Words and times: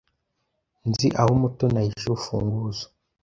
Nzi 0.89 1.07
aho 1.19 1.31
Mutoni 1.41 1.77
ahisha 1.81 2.05
urufunguzo. 2.07 2.85